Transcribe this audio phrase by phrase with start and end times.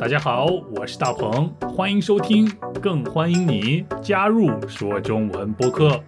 [0.00, 0.46] 大家好，
[0.76, 2.48] 我是大鹏，欢迎收听，
[2.80, 6.00] 更欢迎你加入说中文播客。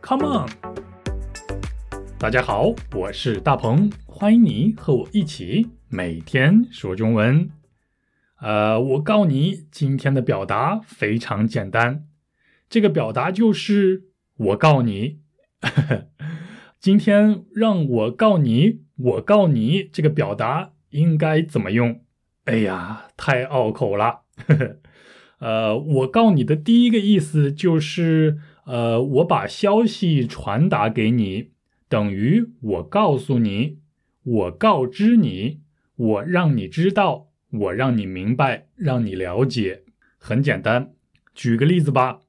[0.00, 0.48] Come on！
[2.20, 7.50] 大家好，我是大鹏，欢迎你和我一起每天说中文。
[8.38, 12.04] 呃，我告你，今天的表达非常简单，
[12.70, 14.04] 这个表达就是
[14.36, 15.18] 我告你。
[16.78, 22.01] 今天让我告你，我告你，这个表达应该怎么用？
[22.44, 24.22] 哎呀，太拗口了。
[25.38, 31.52] 呃，我告你的第一个意思就是，呃，我把消息传达给你，
[31.88, 33.78] 等于我告诉你，
[34.24, 35.60] 我告知你，
[35.94, 39.84] 我让你知道，我让你明白，让你了解。
[40.18, 40.94] 很简单，
[41.34, 42.20] 举个例子吧。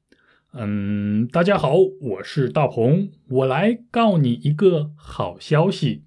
[0.53, 6.03] 嗯，大家好，我是大鹏，我来告你一个好消息，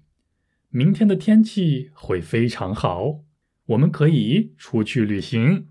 [0.69, 3.26] 明天的天气会非常好。
[3.67, 5.67] 我们可以出去旅行，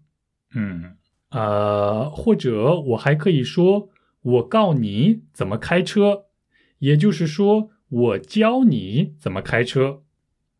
[0.54, 0.96] 嗯，
[1.30, 3.88] 呃，或者我还可以说，
[4.22, 6.26] 我告你怎么开车，
[6.78, 10.02] 也就是说，我教你怎么开车。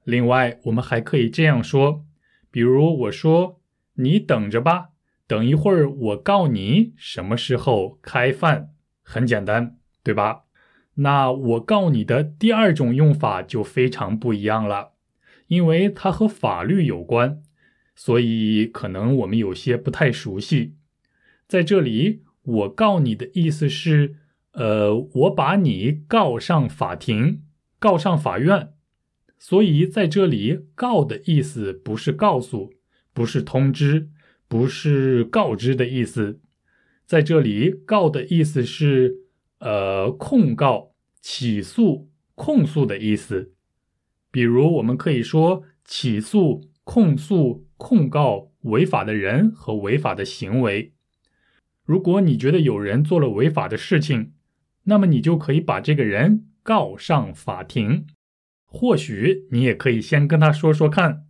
[0.04, 2.04] 另外，我们还可以这样说，
[2.50, 3.60] 比如我说，
[3.94, 4.90] 你等着吧，
[5.26, 8.70] 等一会儿我告你什么时候开饭。
[9.02, 10.42] 很简单，对吧？
[10.94, 14.94] 那我告你的第二种用法就非常不一样了。
[15.48, 17.42] 因为它和法律有关，
[17.94, 20.74] 所以可能我们有些不太熟悉。
[21.48, 24.16] 在这里，我告你的意思是，
[24.52, 27.42] 呃，我把你告上法庭，
[27.78, 28.72] 告上法院。
[29.38, 32.72] 所以在这里，告的意思不是告诉，
[33.12, 34.08] 不是通知，
[34.48, 36.40] 不是告知的意思。
[37.04, 39.14] 在这里，告的意思是，
[39.58, 43.52] 呃，控告、起诉、控诉的意思。
[44.36, 50.92] 比如，我们可以说起诉、控诉、控告违法的人和违法的行为。
[51.82, 54.34] 如果你觉得有人做了违法的事情，
[54.82, 58.06] 那么你就可以把这个人告上法庭。
[58.66, 61.24] 或许你也可以先跟他说说看，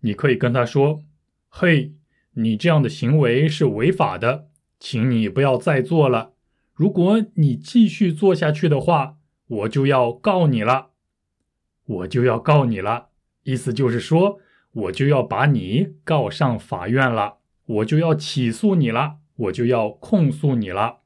[0.00, 1.00] 你可以跟他说
[1.48, 1.94] ：“嘿，
[2.34, 4.48] 你这样的行为是违法的，
[4.78, 6.34] 请你不要再做了。
[6.74, 10.88] 如果你继续做下去的话，我就要告你了。”
[11.90, 13.08] 我就要告你了，
[13.42, 14.38] 意思就是说，
[14.72, 21.00] 我就要把你告上法院了，我就要起诉你了，我就要控诉你了。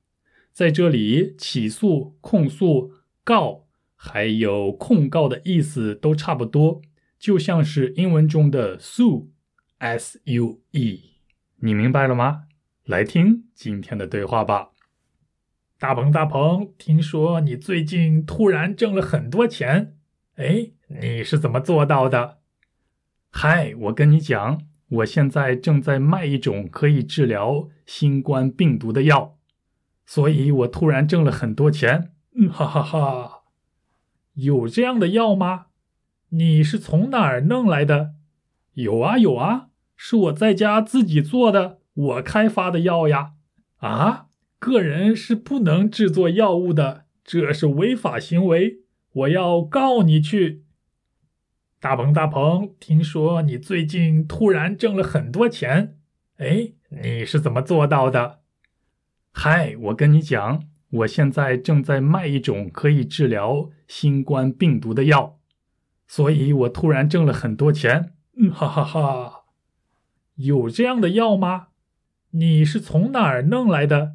[0.53, 2.93] 在这里，起诉、控诉、
[3.25, 6.83] 告，还有控告的意思都差不多，
[7.19, 11.01] 就像是英文中的 sue，s u e，
[11.61, 12.43] 你明白了吗？
[12.85, 14.73] 来听今天的对话吧。
[15.79, 19.97] 大鹏，大鹏，听说你最近突然挣了很多钱。
[20.37, 22.39] 哎，你是怎么做到的？
[23.31, 29.39] 嗨，我跟你讲，我现在正在卖一种可以治疗新冠病毒的药，
[30.05, 32.13] 所以我突然挣了很多钱。
[32.37, 33.45] 嗯，哈哈哈！
[34.35, 35.67] 有这样的药吗？
[36.31, 38.15] 你是从哪儿弄来的？
[38.75, 43.35] 有啊有啊，是我在家自己做的，我开发的药呀。
[43.77, 44.27] 啊，
[44.59, 48.81] 个人是不能制作药物的，这是违法行为。
[49.13, 50.64] 我要告你去，
[51.85, 55.99] 大鹏大鹏，听说你最近突然挣了很多钱，
[56.39, 58.41] 哎，你是怎么做到的？
[59.33, 65.39] 嗨，我跟你讲，我现在正在卖一种可以治疗新冠病毒的药，
[66.09, 68.15] 所以我突然挣了很多钱。
[68.39, 69.43] 嗯，哈哈哈，
[70.37, 71.67] 有这样的药吗？
[72.31, 74.15] 你是从哪儿弄来的？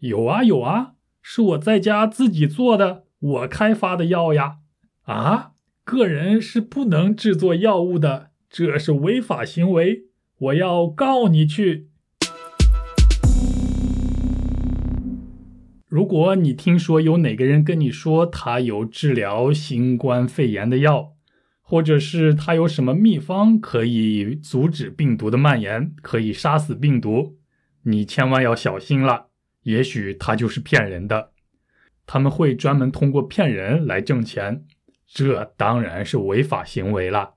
[0.00, 0.92] 有啊有啊，
[1.22, 3.04] 是我在家自己做的。
[3.18, 4.58] 我开发的药呀，
[5.04, 5.52] 啊，
[5.88, 10.02] 个人是不能制作药物的，这是违法行为，
[10.38, 11.88] 我要告你去。
[15.86, 21.14] 如果你听说有哪个人跟你说他有治疗新冠肺炎的药，
[21.62, 27.38] 或者是他有什么秘方可以阻止病毒的蔓延，可以杀死病毒，
[27.84, 29.28] 你千万要小心了，
[29.62, 31.30] 也许他就是骗人的。
[32.04, 34.64] 他们会专门通过骗人来挣钱，
[35.10, 37.34] 这当然是违法行为了。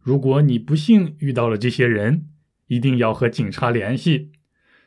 [0.00, 2.26] 如果你不幸遇到了这些人，
[2.66, 4.32] 一定要和警察联系。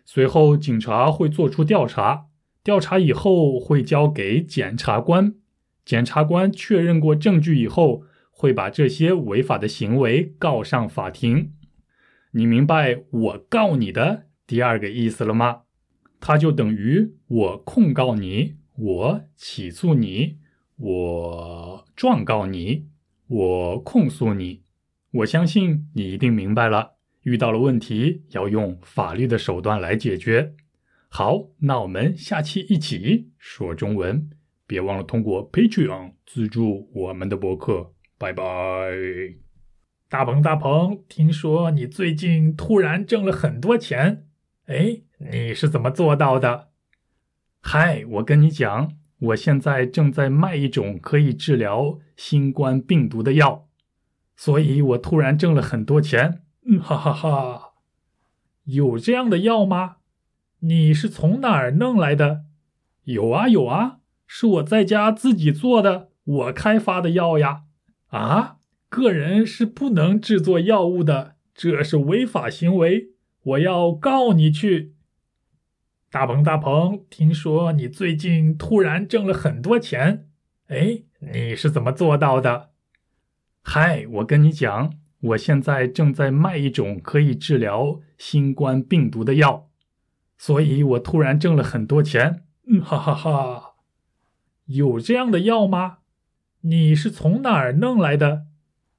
[0.04, 2.25] 随后，警察会做出调查，
[2.63, 5.36] 调查以后会交给检察官，
[5.86, 11.54] 检察官确认过证据以后，会把这些违法的行为告上法庭。
[12.31, 15.62] 你明白我告你的第二个意思了吗？
[16.19, 18.56] 它就等于我控告你。
[18.78, 20.38] 我起诉你，
[20.78, 22.88] 我状告你，
[23.27, 24.63] 我控诉你。
[25.12, 30.56] 我相信你一定明白了，遇到了问题要用法律的手段来解决。
[31.09, 34.27] 好，那我们下期一起说中文，
[34.65, 37.94] 别忘了通过 Patreon 资助我们的博客。
[38.18, 38.44] 拜拜。
[40.09, 44.25] 大鹏，大鹏，听说你最近突然挣了很多钱，
[44.65, 46.69] 哎，你是怎么做到的？
[47.62, 48.92] 嗨，我跟你讲，
[49.22, 53.68] 我现在正在卖一种可以治疗新冠病毒的药，
[54.36, 56.42] 所以我突然挣了很多钱。
[56.66, 57.74] 嗯，哈哈哈。
[58.66, 59.98] 有这样的药吗？
[60.62, 62.46] 你是从哪儿弄来的？
[63.04, 63.98] 有啊，有啊，
[64.28, 67.64] 是我在家自己做的，我开发的药呀。
[68.08, 68.58] 啊？
[68.90, 73.12] 个人是不能制作药物的，这是违法行为，
[73.44, 74.94] 我要告你去。
[76.12, 80.28] 大鹏，大鹏，听说你最近突然挣了很多钱，
[80.68, 82.72] 哎，你是怎么做到的？
[83.62, 84.92] 嗨，我跟你讲，
[85.22, 89.69] 我现在正在卖一种可以治疗新冠病毒的药，
[90.38, 92.44] 所以我突然挣了很多钱。
[92.68, 93.75] 嗯，哈哈哈。
[94.66, 96.00] 有这样的药吗？
[96.63, 98.48] 你是从哪儿弄来的？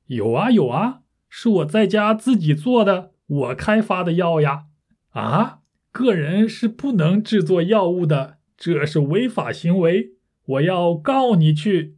[0.07, 4.65] 有啊有啊，是我在家自己做的，我开发的药呀！
[5.11, 5.61] 啊，
[5.93, 10.13] 个人是不能制作药物的，这是违法行为，
[10.47, 11.97] 我要告你去。